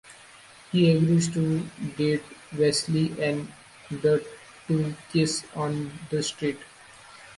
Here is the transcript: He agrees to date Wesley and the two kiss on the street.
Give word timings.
He 0.71 0.89
agrees 0.97 1.31
to 1.35 1.59
date 1.95 2.23
Wesley 2.57 3.13
and 3.23 3.47
the 3.91 4.25
two 4.67 4.95
kiss 5.13 5.45
on 5.53 5.91
the 6.09 6.23
street. 6.23 6.57